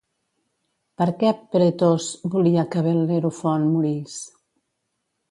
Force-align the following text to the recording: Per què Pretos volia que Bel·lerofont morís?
Per 1.01 1.05
què 1.17 1.33
Pretos 1.55 2.07
volia 2.35 2.63
que 2.75 2.81
Bel·lerofont 2.87 3.67
morís? 3.75 4.17